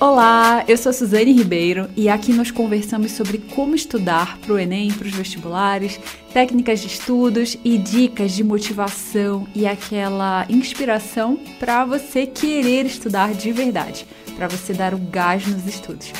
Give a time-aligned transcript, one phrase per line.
[0.00, 4.90] Olá, eu sou Suzane Ribeiro e aqui nós conversamos sobre como estudar para o Enem,
[4.90, 6.00] para os vestibulares,
[6.32, 13.52] técnicas de estudos e dicas de motivação e aquela inspiração para você querer estudar de
[13.52, 16.10] verdade, para você dar o gás nos estudos.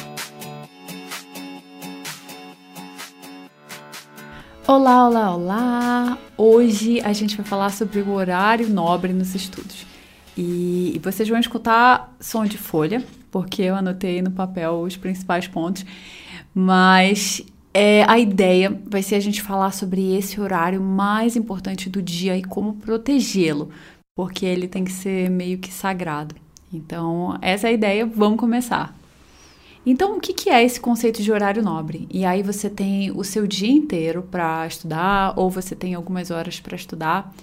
[4.66, 6.18] Olá, olá, olá!
[6.36, 9.86] Hoje a gente vai falar sobre o horário nobre nos estudos.
[10.36, 15.84] E vocês vão escutar som de folha, porque eu anotei no papel os principais pontos,
[16.54, 22.02] mas é, a ideia vai ser a gente falar sobre esse horário mais importante do
[22.02, 23.70] dia e como protegê-lo,
[24.16, 26.34] porque ele tem que ser meio que sagrado.
[26.72, 28.96] Então, essa é a ideia, vamos começar.
[29.84, 32.06] Então, o que, é esse conceito de horário nobre?
[32.10, 36.60] E aí você tem o seu dia inteiro para estudar, ou você tem algumas horas
[36.60, 37.34] para estudar.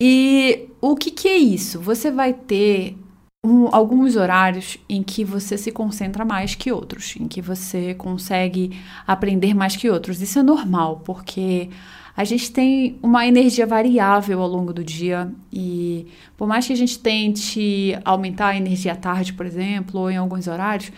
[0.00, 1.80] E o que, que é isso?
[1.80, 2.96] Você vai ter
[3.46, 8.76] um, alguns horários em que você se concentra mais que outros, em que você consegue
[9.06, 10.20] aprender mais que outros.
[10.20, 11.70] Isso é normal, porque
[12.16, 16.76] a gente tem uma energia variável ao longo do dia e por mais que a
[16.76, 20.90] gente tente aumentar a energia à tarde, por exemplo, ou em alguns horários,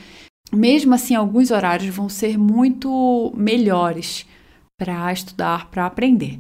[0.51, 4.25] mesmo assim, alguns horários vão ser muito melhores
[4.79, 6.39] para estudar, para aprender.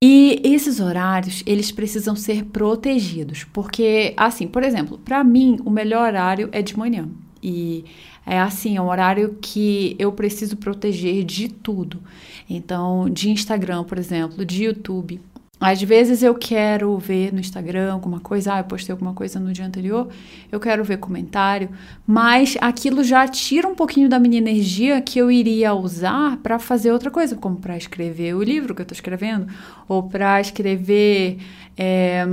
[0.00, 6.06] E esses horários, eles precisam ser protegidos, porque assim, por exemplo, para mim o melhor
[6.06, 7.08] horário é de manhã.
[7.42, 7.84] E
[8.24, 12.00] é assim, é um horário que eu preciso proteger de tudo.
[12.48, 15.20] Então, de Instagram, por exemplo, de YouTube,
[15.62, 19.52] às vezes eu quero ver no Instagram alguma coisa, ah, eu postei alguma coisa no
[19.52, 20.08] dia anterior,
[20.50, 21.70] eu quero ver comentário,
[22.04, 26.90] mas aquilo já tira um pouquinho da minha energia que eu iria usar para fazer
[26.90, 29.46] outra coisa, como para escrever o livro que eu estou escrevendo,
[29.88, 31.38] ou para escrever
[31.78, 32.26] é,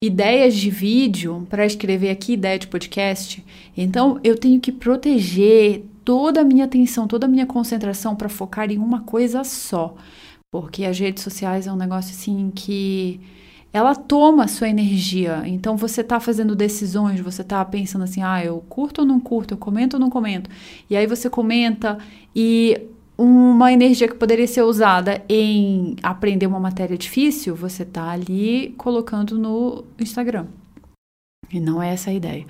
[0.00, 3.44] ideias de vídeo, para escrever aqui ideia de podcast.
[3.76, 8.70] Então eu tenho que proteger toda a minha atenção, toda a minha concentração para focar
[8.70, 9.96] em uma coisa só.
[10.50, 13.20] Porque as redes sociais é um negócio assim que
[13.72, 15.42] ela toma a sua energia.
[15.46, 19.54] Então você tá fazendo decisões, você tá pensando assim: "Ah, eu curto ou não curto,
[19.54, 20.50] eu comento ou não comento".
[20.88, 21.98] E aí você comenta
[22.34, 22.80] e
[23.16, 29.38] uma energia que poderia ser usada em aprender uma matéria difícil, você tá ali colocando
[29.38, 30.46] no Instagram.
[31.52, 32.46] E não é essa a ideia.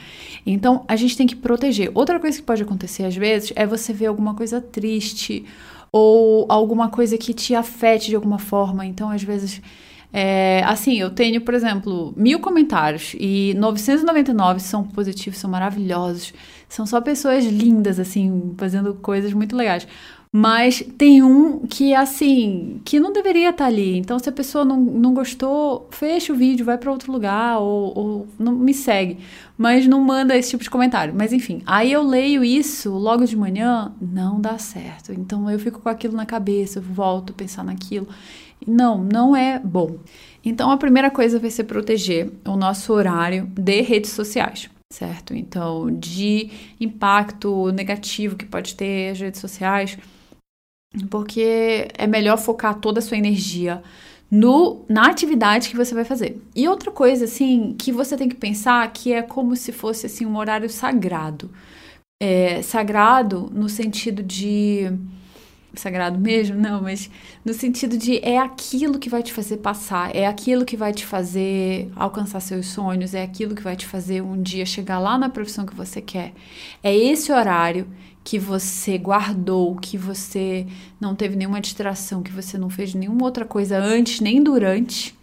[0.47, 1.91] Então, a gente tem que proteger.
[1.95, 5.45] Outra coisa que pode acontecer às vezes é você ver alguma coisa triste
[5.93, 8.87] ou alguma coisa que te afete de alguma forma.
[8.87, 9.61] Então, às vezes,
[10.13, 16.33] é, assim, eu tenho, por exemplo, mil comentários e 999 são positivos, são maravilhosos.
[16.69, 19.87] São só pessoas lindas, assim, fazendo coisas muito legais.
[20.33, 23.99] Mas tem um que, assim, que não deveria estar ali.
[23.99, 27.99] Então, se a pessoa não, não gostou, fecha o vídeo, vai para outro lugar ou,
[27.99, 29.19] ou, não me segue.
[29.59, 31.13] Mas não manda esse tipo de comentário.
[31.17, 35.13] Mas, enfim, aí eu leio isso logo de manhã, não dá certo.
[35.13, 38.07] Então, eu fico com aquilo na cabeça, volto a pensar naquilo.
[38.65, 39.97] Não, não é bom.
[40.45, 45.35] Então, a primeira coisa vai ser proteger o nosso horário de redes sociais certo?
[45.37, 49.97] Então, de impacto negativo que pode ter as redes sociais,
[51.09, 53.83] porque é melhor focar toda a sua energia
[54.31, 56.41] no, na atividade que você vai fazer.
[56.55, 60.25] E outra coisa, assim, que você tem que pensar que é como se fosse, assim,
[60.25, 61.51] um horário sagrado.
[62.23, 64.93] É, sagrado no sentido de...
[65.75, 66.57] Sagrado mesmo?
[66.61, 67.09] Não, mas
[67.45, 71.07] no sentido de é aquilo que vai te fazer passar, é aquilo que vai te
[71.07, 75.29] fazer alcançar seus sonhos, é aquilo que vai te fazer um dia chegar lá na
[75.29, 76.33] profissão que você quer.
[76.83, 77.87] É esse horário
[78.23, 80.67] que você guardou, que você
[81.01, 85.19] não teve nenhuma distração, que você não fez nenhuma outra coisa antes nem durante,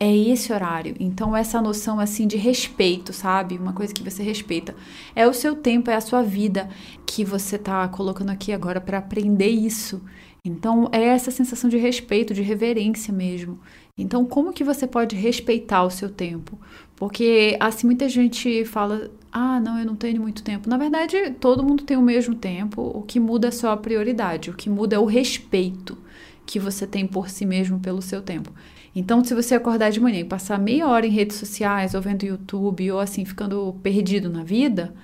[0.00, 0.94] é esse horário.
[1.00, 3.56] Então, essa noção assim de respeito, sabe?
[3.56, 4.74] Uma coisa que você respeita.
[5.14, 6.68] É o seu tempo, é a sua vida
[7.04, 10.00] que você tá colocando aqui agora para aprender isso.
[10.44, 13.58] Então, é essa sensação de respeito, de reverência mesmo.
[13.96, 16.56] Então, como que você pode respeitar o seu tempo?
[16.94, 20.68] Porque assim muita gente fala: "Ah, não, eu não tenho muito tempo".
[20.68, 24.50] Na verdade, todo mundo tem o mesmo tempo, o que muda é só a prioridade,
[24.50, 25.98] o que muda é o respeito
[26.46, 28.50] que você tem por si mesmo pelo seu tempo.
[28.94, 32.24] Então, se você acordar de manhã e passar meia hora em redes sociais, ou vendo
[32.24, 34.94] YouTube, ou assim, ficando perdido na vida,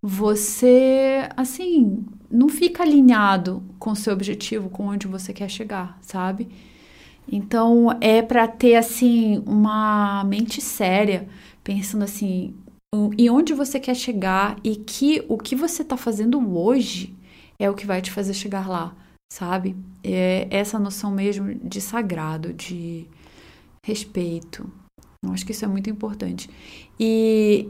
[0.00, 6.48] você, assim, não fica alinhado com o seu objetivo, com onde você quer chegar, sabe?
[7.30, 11.28] Então é para ter assim uma mente séria,
[11.62, 12.54] pensando assim,
[13.16, 17.14] e onde você quer chegar e que o que você está fazendo hoje
[17.58, 18.94] é o que vai te fazer chegar lá,
[19.32, 19.76] sabe?
[20.04, 23.06] É essa noção mesmo de sagrado, de
[23.84, 24.70] respeito.
[25.24, 26.50] Eu acho que isso é muito importante.
[26.98, 27.68] E,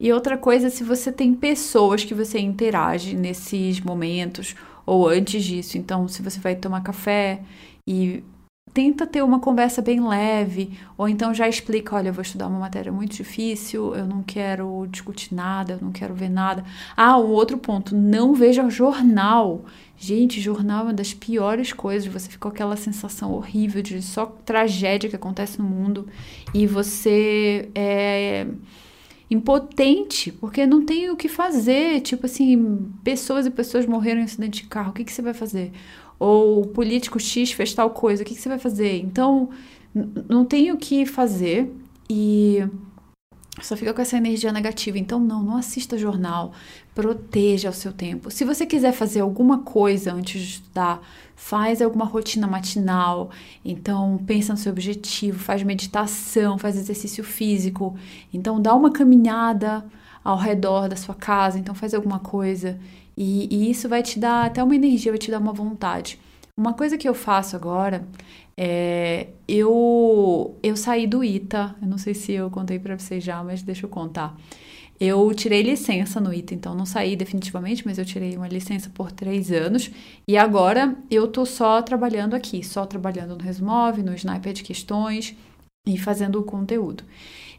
[0.00, 4.54] E outra coisa, se você tem pessoas que você interage nesses momentos
[4.86, 5.78] ou antes disso.
[5.78, 7.42] Então, se você vai tomar café
[7.88, 8.24] e
[8.72, 12.58] tenta ter uma conversa bem leve, ou então já explica, olha, eu vou estudar uma
[12.58, 16.64] matéria muito difícil, eu não quero discutir nada, eu não quero ver nada.
[16.96, 19.64] Ah, um outro ponto, não veja jornal.
[19.96, 24.26] Gente, jornal é uma das piores coisas, você fica com aquela sensação horrível de só
[24.26, 26.08] tragédia que acontece no mundo
[26.54, 28.46] e você é
[29.30, 32.00] impotente, porque não tem o que fazer.
[32.00, 35.34] Tipo assim, pessoas e pessoas morreram em acidente de carro, o que, que você vai
[35.34, 35.72] fazer?
[36.18, 38.98] Ou o político X fez tal coisa, o que, que você vai fazer?
[39.00, 39.50] Então,
[40.28, 41.70] não tem o que fazer
[42.08, 42.64] e
[43.60, 44.98] só fica com essa energia negativa.
[44.98, 46.52] Então, não, não assista jornal.
[46.94, 48.30] Proteja o seu tempo.
[48.30, 51.02] Se você quiser fazer alguma coisa antes de estudar,
[51.36, 53.30] faz alguma rotina matinal.
[53.64, 57.94] Então, pensa no seu objetivo, faz meditação, faz exercício físico.
[58.32, 59.84] Então, dá uma caminhada
[60.24, 61.58] ao redor da sua casa.
[61.58, 62.80] Então, faz alguma coisa.
[63.16, 66.18] E, e isso vai te dar até uma energia, vai te dar uma vontade.
[66.56, 68.06] Uma coisa que eu faço agora
[68.56, 73.42] é, eu, eu saí do ITA, eu não sei se eu contei para vocês já,
[73.42, 74.36] mas deixa eu contar.
[75.00, 79.10] Eu tirei licença no ITA, então não saí definitivamente, mas eu tirei uma licença por
[79.10, 79.90] três anos
[80.28, 85.34] e agora eu tô só trabalhando aqui, só trabalhando no Resmove, no Sniper de questões
[85.86, 87.02] e fazendo o conteúdo.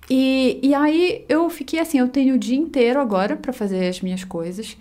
[0.10, 4.00] E, e aí eu fiquei assim, eu tenho o dia inteiro agora para fazer as
[4.00, 4.78] minhas coisas,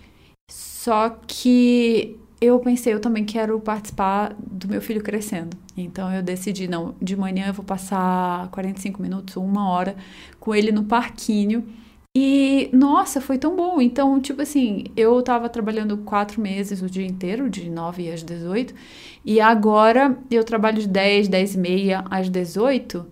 [0.83, 5.55] só que eu pensei, eu também quero participar do meu filho crescendo.
[5.77, 9.95] Então eu decidi, não, de manhã eu vou passar 45 minutos, uma hora
[10.41, 11.65] com ele no parquinho.
[12.13, 13.81] E, nossa, foi tão bom.
[13.81, 18.75] Então, tipo assim, eu tava trabalhando quatro meses o dia inteiro, de 9 às 18,
[19.23, 23.05] e agora eu trabalho de 10, 10 e meia às 18,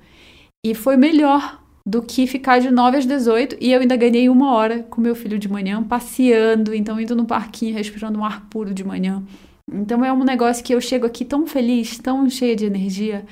[0.66, 4.54] e foi melhor do que ficar de 9 às 18 e eu ainda ganhei uma
[4.54, 8.74] hora com meu filho de manhã, passeando, então indo no parquinho, respirando um ar puro
[8.74, 9.24] de manhã.
[9.72, 13.26] Então é um negócio que eu chego aqui tão feliz, tão cheia de energia.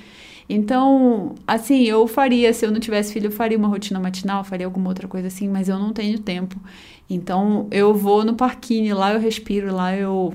[0.49, 4.65] Então, assim, eu faria, se eu não tivesse filho, eu faria uma rotina matinal, faria
[4.65, 6.59] alguma outra coisa assim, mas eu não tenho tempo.
[7.07, 10.33] Então, eu vou no parquinho, lá eu respiro, lá eu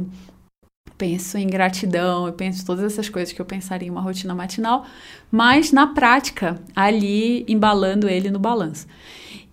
[0.97, 4.87] penso em gratidão, eu penso todas essas coisas que eu pensaria em uma rotina matinal,
[5.31, 8.87] mas na prática, ali embalando ele no balanço.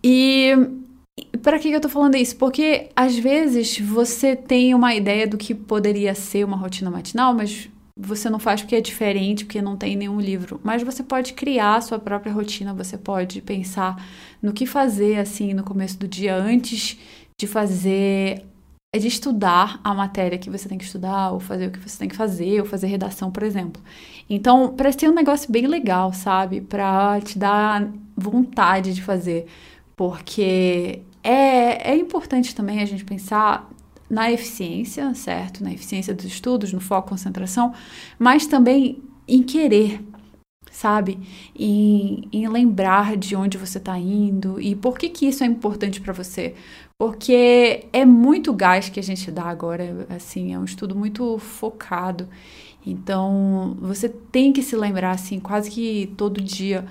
[0.03, 0.51] E
[1.41, 2.35] para que eu tô falando isso?
[2.35, 7.69] Porque às vezes você tem uma ideia do que poderia ser uma rotina matinal, mas
[7.97, 10.59] você não faz porque é diferente, porque não tem nenhum livro.
[10.63, 14.03] Mas você pode criar a sua própria rotina, você pode pensar
[14.41, 16.97] no que fazer assim no começo do dia antes
[17.39, 18.45] de fazer
[18.93, 21.97] é de estudar a matéria que você tem que estudar, ou fazer o que você
[21.97, 23.81] tem que fazer, ou fazer redação, por exemplo.
[24.29, 26.59] Então, para ser um negócio bem legal, sabe?
[26.59, 29.47] Para te dar vontade de fazer.
[29.95, 33.69] Porque é, é importante também a gente pensar
[34.09, 35.63] na eficiência, certo?
[35.63, 37.73] Na eficiência dos estudos, no foco, concentração,
[38.19, 40.01] mas também em querer,
[40.69, 41.17] sabe?
[41.57, 46.01] Em, em lembrar de onde você está indo e por que, que isso é importante
[46.01, 46.55] para você.
[47.01, 52.29] Porque é muito gás que a gente dá agora, assim, é um estudo muito focado.
[52.85, 56.85] Então, você tem que se lembrar, assim, quase que todo dia,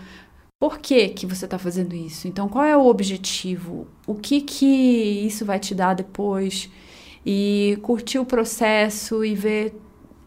[0.58, 2.26] por que que você está fazendo isso?
[2.26, 3.86] Então, qual é o objetivo?
[4.04, 6.68] O que que isso vai te dar depois?
[7.25, 9.80] E curtir o processo e ver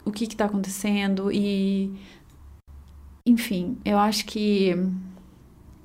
[0.05, 1.91] o que está acontecendo e
[3.25, 4.77] enfim, eu acho que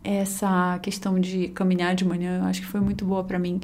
[0.03, 3.61] essa questão de caminhar de manhã, eu acho que foi muito boa para mim,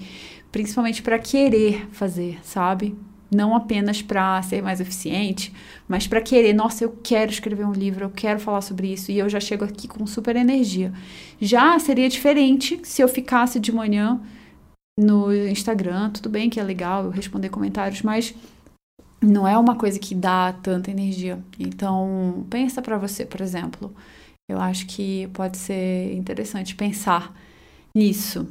[0.52, 2.96] principalmente para querer fazer, sabe?
[3.30, 5.52] Não apenas para ser mais eficiente,
[5.88, 9.18] mas para querer, nossa, eu quero escrever um livro, eu quero falar sobre isso e
[9.18, 10.92] eu já chego aqui com super energia.
[11.40, 14.20] Já seria diferente se eu ficasse de manhã
[14.98, 18.34] no Instagram, tudo bem que é legal eu responder comentários, mas
[19.20, 21.42] não é uma coisa que dá tanta energia.
[21.58, 23.94] Então, pensa para você, por exemplo.
[24.48, 27.34] Eu acho que pode ser interessante pensar
[27.94, 28.46] nisso.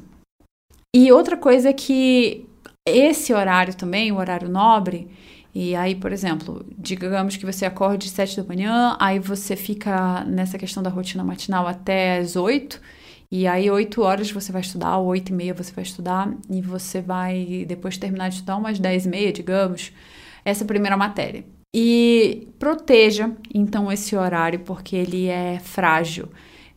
[0.95, 2.47] E outra coisa é que
[2.87, 5.09] esse horário também, o horário nobre,
[5.55, 10.23] e aí, por exemplo, digamos que você acorde às 7 da manhã, aí você fica
[10.23, 12.81] nessa questão da rotina matinal até às 8,
[13.31, 16.61] e aí 8 horas você vai estudar, ou 8 e meia você vai estudar, e
[16.61, 19.91] você vai depois terminar de estudar umas 10 e meia, digamos,
[20.43, 21.45] essa primeira matéria.
[21.73, 26.29] E proteja então esse horário, porque ele é frágil.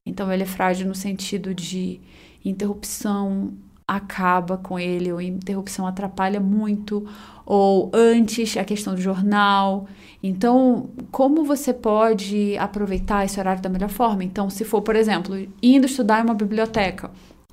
[0.05, 2.01] Então, ele é frágil no sentido de
[2.45, 3.53] interrupção
[3.87, 7.07] acaba com ele, ou interrupção atrapalha muito,
[7.45, 9.87] ou antes a questão do jornal.
[10.23, 14.25] Então, como você pode aproveitar esse horário da melhor forma?
[14.25, 17.13] Então, se for, por exemplo, indo estudar em uma biblioteca,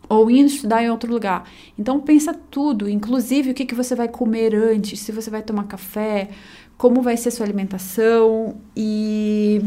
[0.09, 1.49] ou indo estudar em outro lugar.
[1.77, 5.63] Então pensa tudo, inclusive o que, que você vai comer antes, se você vai tomar
[5.63, 6.29] café,
[6.83, 9.61] como vai ser sua alimentação e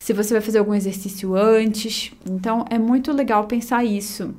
[0.00, 2.10] se você vai fazer algum exercício antes.
[2.28, 4.34] Então é muito legal pensar isso.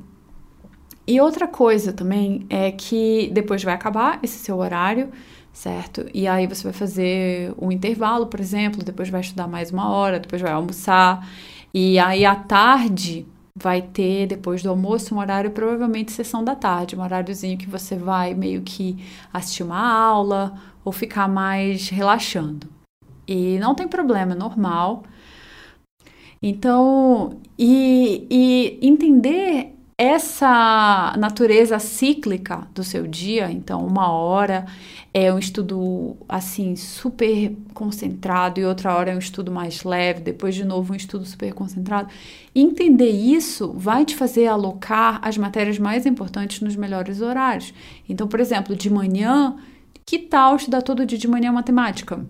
[1.07, 5.07] E outra coisa também é que depois vai acabar esse seu horário,
[5.53, 6.05] certo?
[6.13, 10.19] E aí você vai fazer um intervalo, por exemplo, depois vai estudar mais uma hora,
[10.19, 11.25] depois vai almoçar.
[11.73, 13.25] E aí à tarde
[13.55, 17.95] vai ter, depois do almoço, um horário, provavelmente sessão da tarde, um horáriozinho que você
[17.95, 18.97] vai meio que
[19.33, 20.53] assistir uma aula
[20.87, 22.65] ou ficar mais relaxando.
[23.27, 25.03] E não tem problema, é normal.
[26.41, 34.65] Então, e, e entender essa natureza cíclica do seu dia, então uma hora
[35.13, 40.55] é um estudo assim super concentrado e outra hora é um estudo mais leve, depois
[40.55, 42.07] de novo um estudo super concentrado.
[42.55, 47.73] Entender isso vai te fazer alocar as matérias mais importantes nos melhores horários.
[48.07, 49.57] Então, por exemplo, de manhã,
[50.07, 52.25] que tal estudar todo dia de manhã matemática?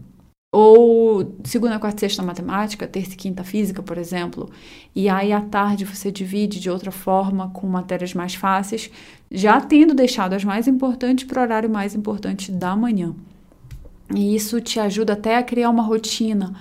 [0.51, 4.49] Ou segunda, quarta sexta matemática, terça e quinta física, por exemplo.
[4.95, 8.89] E aí à tarde você divide de outra forma com matérias mais fáceis,
[9.29, 13.13] já tendo deixado as mais importantes para o horário mais importante da manhã.
[14.15, 16.55] E isso te ajuda até a criar uma rotina.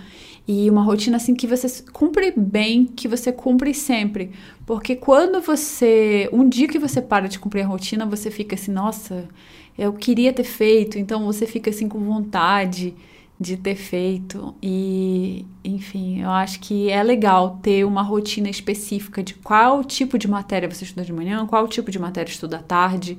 [0.49, 4.31] E uma rotina assim que você cumpre bem, que você cumpre sempre.
[4.65, 6.29] Porque quando você.
[6.33, 9.29] Um dia que você para de cumprir a rotina, você fica assim, nossa,
[9.77, 10.99] eu queria ter feito.
[10.99, 12.95] Então você fica assim com vontade
[13.39, 19.35] de ter feito e enfim, eu acho que é legal ter uma rotina específica de
[19.35, 23.19] qual tipo de matéria você estuda de manhã, qual tipo de matéria estuda à tarde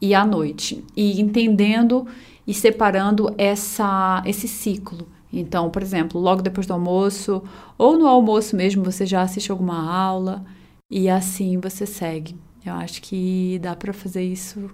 [0.00, 2.06] e à noite, e entendendo
[2.46, 5.08] e separando essa esse ciclo.
[5.38, 7.42] Então, por exemplo, logo depois do almoço
[7.76, 10.44] ou no almoço mesmo você já assiste alguma aula
[10.90, 12.36] e assim você segue.
[12.64, 14.70] Eu acho que dá para fazer isso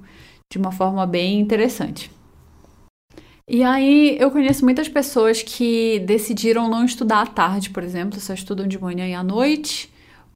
[0.52, 2.10] de uma forma bem interessante.
[3.48, 8.32] E aí eu conheço muitas pessoas que decidiram não estudar à tarde, por exemplo, só
[8.32, 9.90] estudam de manhã e à noite,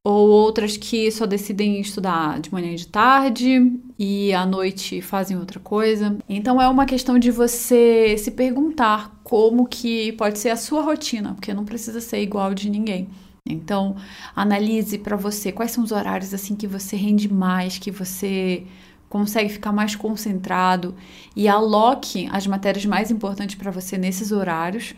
[0.04, 5.36] ou outras que só decidem estudar de manhã e de tarde e à noite fazem
[5.38, 6.18] outra coisa.
[6.28, 11.34] Então é uma questão de você se perguntar como que pode ser a sua rotina,
[11.34, 13.08] porque não precisa ser igual de ninguém.
[13.48, 13.96] Então,
[14.36, 18.66] analise para você quais são os horários assim que você rende mais, que você
[19.08, 20.94] consegue ficar mais concentrado
[21.34, 24.94] e aloque as matérias mais importantes para você nesses horários,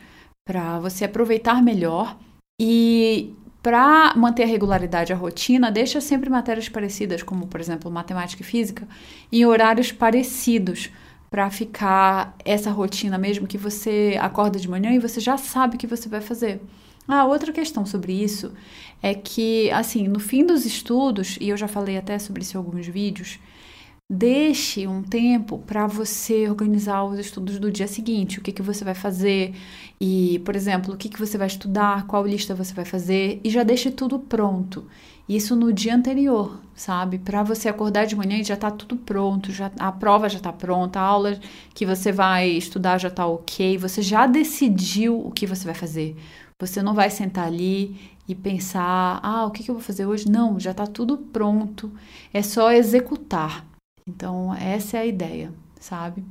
[0.46, 2.16] para você aproveitar melhor
[2.60, 8.42] e para manter a regularidade, a rotina, deixa sempre matérias parecidas, como por exemplo matemática
[8.42, 8.86] e física,
[9.30, 10.90] em horários parecidos
[11.36, 15.78] para ficar essa rotina mesmo que você acorda de manhã e você já sabe o
[15.78, 16.62] que você vai fazer.
[17.06, 18.54] Ah, outra questão sobre isso
[19.02, 22.58] é que, assim, no fim dos estudos, e eu já falei até sobre isso em
[22.58, 23.38] alguns vídeos,
[24.08, 28.84] Deixe um tempo para você organizar os estudos do dia seguinte, o que, que você
[28.84, 29.52] vai fazer
[30.00, 33.50] e, por exemplo, o que, que você vai estudar, qual lista você vai fazer e
[33.50, 34.86] já deixe tudo pronto.
[35.28, 37.18] Isso no dia anterior, sabe?
[37.18, 40.52] Para você acordar de manhã e já tá tudo pronto, já a prova já tá
[40.52, 41.38] pronta, a aula
[41.74, 46.16] que você vai estudar já tá ok, você já decidiu o que você vai fazer.
[46.60, 50.30] Você não vai sentar ali e pensar, ah, o que, que eu vou fazer hoje?
[50.30, 51.90] Não, já tá tudo pronto,
[52.32, 53.66] é só executar.
[54.08, 56.24] Então, essa é a ideia, sabe?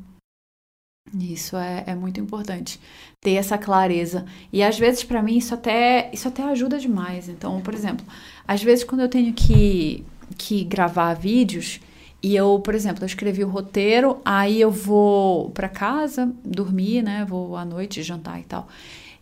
[1.14, 2.80] Isso é, é muito importante,
[3.22, 4.26] ter essa clareza.
[4.52, 7.30] E às vezes, para mim, isso até, isso até ajuda demais.
[7.30, 8.06] Então, por exemplo,
[8.48, 10.04] às vezes, quando eu tenho que,
[10.38, 11.80] que gravar vídeos,
[12.24, 17.24] e eu, por exemplo, eu escrevi o roteiro, aí eu vou para casa dormir, né?
[17.28, 18.68] Vou à noite jantar e tal.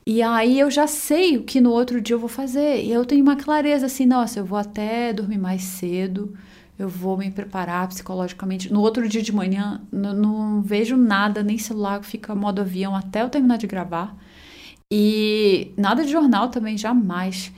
[0.05, 2.83] E aí eu já sei o que no outro dia eu vou fazer.
[2.83, 6.33] E eu tenho uma clareza assim, nossa, eu vou até dormir mais cedo
[6.77, 8.71] eu vou me preparar psicologicamente.
[8.71, 13.29] No outro dia de manhã, não vejo nada, nem celular, fica modo avião até eu
[13.29, 14.15] terminar de gravar.
[14.91, 17.51] E nada de jornal também, jamais.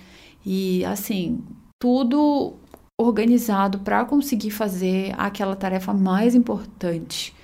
[0.45, 1.43] E assim,
[1.81, 2.53] tudo
[2.99, 7.35] organizado para conseguir fazer aquela tarefa mais importante,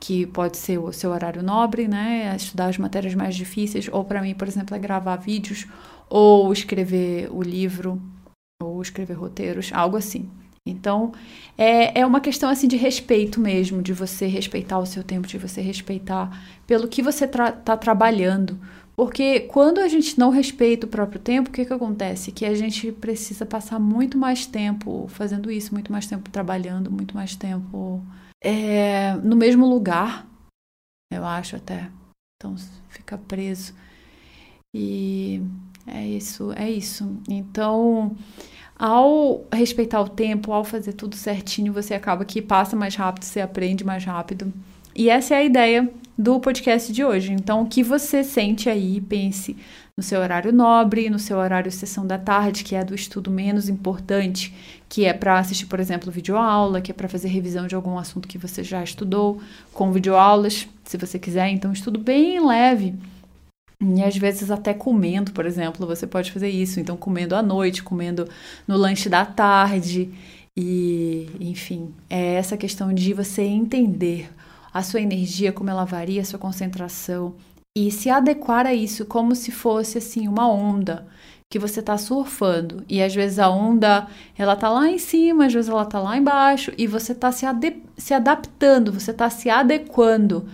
[0.00, 2.34] que pode ser o seu horário nobre, né?
[2.36, 5.66] Estudar as matérias mais difíceis, ou para mim, por exemplo, é gravar vídeos,
[6.08, 8.00] ou escrever o livro,
[8.62, 10.28] ou escrever roteiros, algo assim.
[10.68, 11.12] Então,
[11.56, 15.38] é, é uma questão assim de respeito mesmo, de você respeitar o seu tempo, de
[15.38, 16.30] você respeitar
[16.66, 18.58] pelo que você está tra trabalhando.
[18.96, 22.32] Porque quando a gente não respeita o próprio tempo, o que, que acontece?
[22.32, 27.14] Que a gente precisa passar muito mais tempo fazendo isso, muito mais tempo trabalhando, muito
[27.14, 28.02] mais tempo
[28.42, 30.26] é, no mesmo lugar,
[31.12, 31.90] eu acho até.
[32.36, 32.56] Então
[32.88, 33.74] fica preso.
[34.74, 35.42] E
[35.86, 37.20] é isso, é isso.
[37.28, 38.16] Então
[38.78, 43.40] ao respeitar o tempo, ao fazer tudo certinho, você acaba que passa mais rápido, você
[43.40, 44.52] aprende mais rápido.
[44.94, 47.32] E essa é a ideia do podcast de hoje.
[47.32, 49.56] Então, o que você sente aí, pense
[49.96, 53.68] no seu horário nobre, no seu horário sessão da tarde, que é do estudo menos
[53.68, 54.54] importante,
[54.88, 58.28] que é para assistir, por exemplo, videoaula, que é para fazer revisão de algum assunto
[58.28, 59.40] que você já estudou,
[59.72, 61.48] com videoaulas, se você quiser.
[61.48, 62.94] Então, estudo bem leve.
[63.80, 66.80] E às vezes até comendo, por exemplo, você pode fazer isso.
[66.80, 68.28] Então, comendo à noite, comendo
[68.66, 70.10] no lanche da tarde.
[70.56, 74.30] E, enfim, é essa questão de você entender
[74.74, 77.34] a sua energia, como ela varia, a sua concentração,
[77.76, 81.06] e se adequar a isso como se fosse assim uma onda
[81.50, 84.06] que você está surfando e às vezes a onda
[84.36, 87.46] ela tá lá em cima, às vezes ela tá lá embaixo e você está se,
[87.96, 90.48] se adaptando, você está se adequando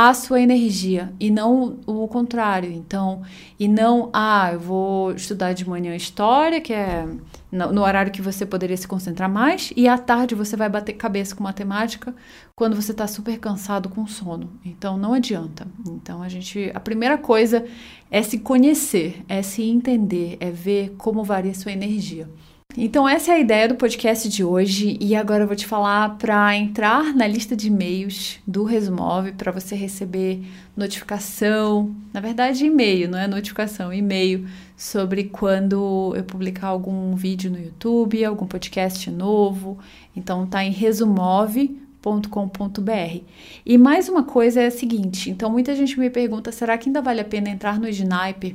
[0.00, 2.70] a sua energia e não o contrário.
[2.70, 3.22] Então,
[3.58, 7.04] e não, ah, eu vou estudar de manhã história, que é
[7.50, 11.34] no, horário que você poderia se concentrar mais, e à tarde você vai bater cabeça
[11.34, 12.14] com matemática
[12.54, 14.52] quando você está super cansado com sono.
[14.64, 15.66] Então, não adianta.
[15.88, 17.66] Então, a gente, a primeira coisa
[18.08, 22.28] é se conhecer, é se entender, é ver como varia sua energia.
[22.76, 24.96] Então, essa é a ideia do podcast de hoje.
[25.00, 29.50] E agora eu vou te falar para entrar na lista de e-mails do Resumove para
[29.50, 30.44] você receber
[30.76, 31.92] notificação.
[32.12, 34.46] Na verdade, e-mail, não é notificação, e-mail
[34.76, 39.76] sobre quando eu publicar algum vídeo no YouTube, algum podcast novo.
[40.14, 43.22] Então, tá em resumove.com.br.
[43.66, 47.02] E mais uma coisa é a seguinte: então, muita gente me pergunta, será que ainda
[47.02, 48.54] vale a pena entrar no Sniper?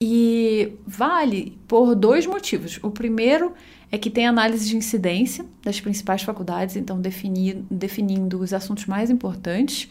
[0.00, 2.78] E vale por dois motivos.
[2.84, 3.52] O primeiro
[3.90, 9.10] é que tem análise de incidência das principais faculdades, então definir, definindo os assuntos mais
[9.10, 9.90] importantes,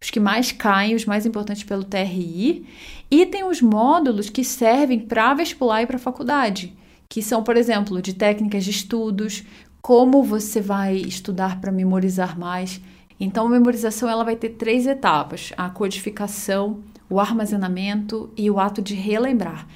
[0.00, 2.66] os que mais caem, os mais importantes pelo TRI,
[3.10, 6.72] e tem os módulos que servem para vestibular e para faculdade,
[7.08, 9.42] que são, por exemplo, de técnicas de estudos,
[9.82, 12.80] como você vai estudar para memorizar mais.
[13.18, 18.82] Então, a memorização ela vai ter três etapas: a codificação, o armazenamento e o ato
[18.82, 19.66] de relembrar.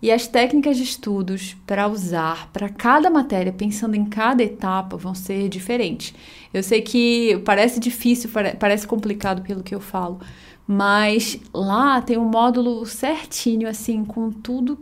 [0.00, 5.12] E as técnicas de estudos para usar para cada matéria, pensando em cada etapa, vão
[5.12, 6.14] ser diferentes.
[6.54, 10.20] Eu sei que parece difícil, parece complicado pelo que eu falo,
[10.66, 14.78] mas lá tem um módulo certinho, assim, com tudo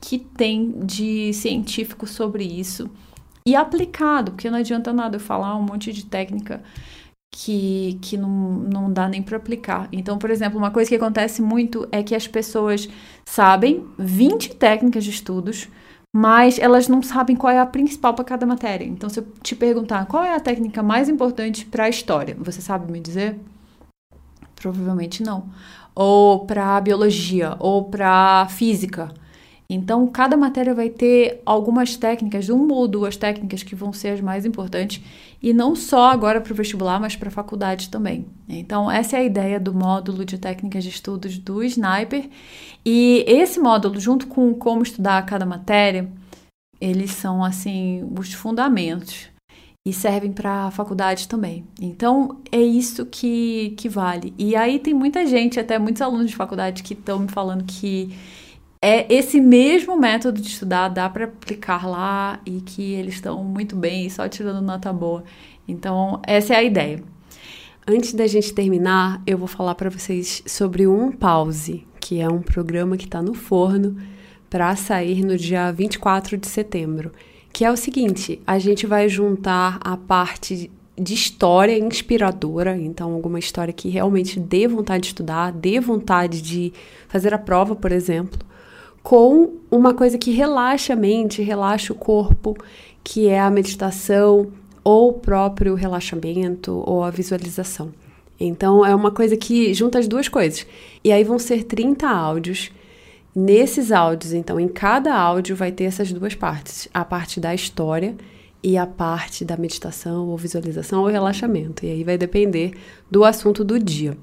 [0.00, 2.90] que tem de científico sobre isso
[3.46, 6.62] e aplicado, porque não adianta nada eu falar um monte de técnica
[7.30, 9.88] que, que não, não dá nem para aplicar.
[9.92, 12.88] Então, por exemplo, uma coisa que acontece muito é que as pessoas
[13.24, 15.68] sabem 20 técnicas de estudos,
[16.14, 18.84] mas elas não sabem qual é a principal para cada matéria.
[18.84, 22.60] Então, se eu te perguntar qual é a técnica mais importante para a história, você
[22.60, 23.38] sabe me dizer?
[24.56, 25.48] Provavelmente não.
[25.94, 29.12] Ou para biologia, ou para física.
[29.70, 34.20] Então, cada matéria vai ter algumas técnicas, uma ou duas técnicas que vão ser as
[34.20, 35.04] mais importantes,
[35.42, 38.24] e não só agora para o vestibular, mas para a faculdade também.
[38.48, 42.30] Então, essa é a ideia do módulo de técnicas de estudos do Sniper.
[42.82, 46.10] E esse módulo, junto com como estudar cada matéria,
[46.80, 49.28] eles são assim os fundamentos
[49.86, 51.64] e servem para a faculdade também.
[51.80, 54.34] Então é isso que, que vale.
[54.38, 58.16] E aí tem muita gente, até muitos alunos de faculdade que estão me falando que
[58.80, 63.74] é esse mesmo método de estudar dá para aplicar lá e que eles estão muito
[63.74, 65.24] bem, só tirando nota boa.
[65.66, 67.02] Então, essa é a ideia.
[67.86, 72.40] Antes da gente terminar, eu vou falar para vocês sobre um pause, que é um
[72.40, 73.96] programa que está no forno
[74.48, 77.12] para sair no dia 24 de setembro.
[77.52, 83.38] Que é o seguinte: a gente vai juntar a parte de história inspiradora, então alguma
[83.38, 86.72] história que realmente dê vontade de estudar, dê vontade de
[87.08, 88.38] fazer a prova, por exemplo,
[89.08, 92.54] com uma coisa que relaxa a mente, relaxa o corpo,
[93.02, 94.52] que é a meditação
[94.84, 97.90] ou o próprio relaxamento ou a visualização.
[98.38, 100.66] Então é uma coisa que junta as duas coisas.
[101.02, 102.70] E aí vão ser 30 áudios.
[103.34, 108.14] Nesses áudios, então, em cada áudio vai ter essas duas partes: a parte da história
[108.62, 111.86] e a parte da meditação ou visualização ou relaxamento.
[111.86, 112.74] E aí vai depender
[113.10, 114.18] do assunto do dia.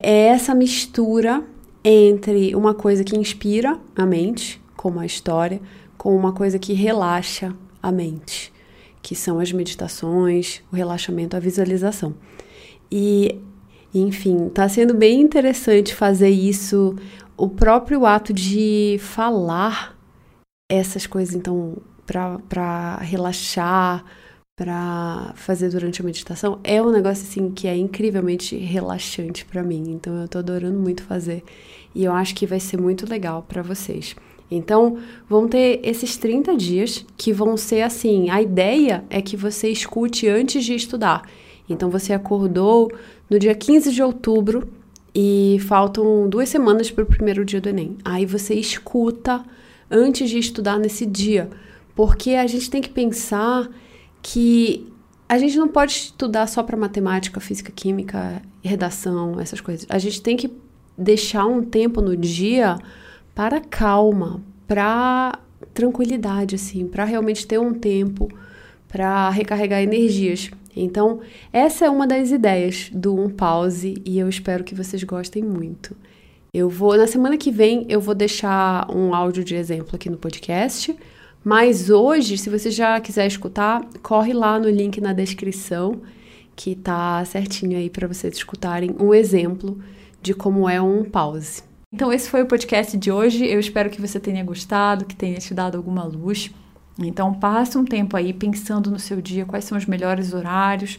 [0.00, 1.42] É essa mistura
[1.84, 5.60] entre uma coisa que inspira a mente, como a história,
[5.96, 8.52] com uma coisa que relaxa a mente,
[9.02, 12.14] que são as meditações, o relaxamento, a visualização.
[12.90, 13.40] E,
[13.94, 16.96] enfim, está sendo bem interessante fazer isso,
[17.36, 19.96] o próprio ato de falar
[20.70, 24.04] essas coisas, então, para relaxar,
[24.58, 29.84] para fazer durante a meditação é um negócio assim que é incrivelmente relaxante para mim.
[29.92, 31.44] Então eu tô adorando muito fazer
[31.94, 34.16] e eu acho que vai ser muito legal para vocês.
[34.50, 34.96] Então,
[35.28, 38.30] vão ter esses 30 dias que vão ser assim.
[38.30, 41.28] A ideia é que você escute antes de estudar.
[41.68, 42.90] Então, você acordou
[43.28, 44.66] no dia 15 de outubro
[45.14, 47.98] e faltam duas semanas para o primeiro dia do Enem.
[48.02, 49.44] Aí você escuta
[49.90, 51.50] antes de estudar nesse dia,
[51.94, 53.68] porque a gente tem que pensar
[54.22, 54.92] que
[55.28, 59.86] a gente não pode estudar só para matemática, física, química, redação, essas coisas.
[59.88, 60.50] A gente tem que
[60.96, 62.78] deixar um tempo no dia
[63.34, 65.38] para calma, para
[65.74, 68.28] tranquilidade, assim, para realmente ter um tempo
[68.88, 70.50] para recarregar energias.
[70.74, 71.20] Então,
[71.52, 75.94] essa é uma das ideias do Um Pause e eu espero que vocês gostem muito.
[76.52, 80.16] Eu vou, na semana que vem, eu vou deixar um áudio de exemplo aqui no
[80.16, 80.96] podcast,
[81.48, 86.02] mas hoje, se você já quiser escutar, corre lá no link na descrição,
[86.54, 89.78] que tá certinho aí para vocês escutarem um exemplo
[90.20, 91.62] de como é um pause.
[91.90, 93.46] Então, esse foi o podcast de hoje.
[93.46, 96.50] Eu espero que você tenha gostado, que tenha te dado alguma luz.
[96.98, 100.98] Então, passe um tempo aí pensando no seu dia, quais são os melhores horários,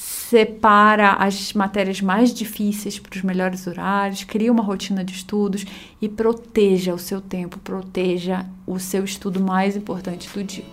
[0.00, 5.66] separa as matérias mais difíceis para os melhores horários, cria uma rotina de estudos
[6.00, 10.64] e proteja o seu tempo, proteja o seu estudo mais importante do dia.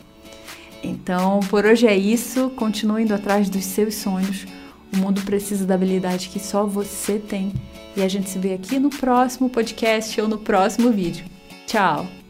[0.83, 2.51] Então, por hoje é isso.
[2.51, 4.45] Continue indo atrás dos seus sonhos.
[4.93, 7.51] O mundo precisa da habilidade que só você tem.
[7.95, 11.25] E a gente se vê aqui no próximo podcast ou no próximo vídeo.
[11.65, 12.26] Tchau!